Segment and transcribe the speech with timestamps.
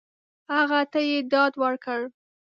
[0.55, 1.99] هغه ته یې ډاډ ورکړ!